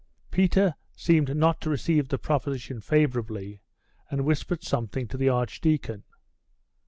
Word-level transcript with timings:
Peter 0.31 0.73
seemed 0.95 1.35
not 1.37 1.61
to 1.61 1.69
receive 1.69 2.07
the 2.07 2.17
proposition 2.17 2.81
favourably, 2.81 3.61
and 4.09 4.25
whispered 4.25 4.63
something 4.63 5.07
to 5.07 5.15
the 5.15 5.29
archdeacon.... 5.29 6.01